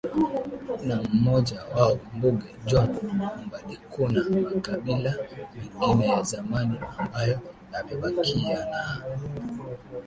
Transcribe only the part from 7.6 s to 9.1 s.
yamebakia na